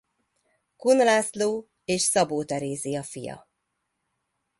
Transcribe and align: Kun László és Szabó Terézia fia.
Kun 0.77 0.97
László 0.97 1.69
és 1.85 2.01
Szabó 2.01 2.43
Terézia 2.43 3.03
fia. 3.03 3.49